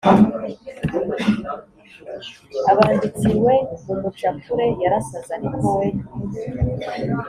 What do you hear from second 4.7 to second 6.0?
'yarasaze ariko we'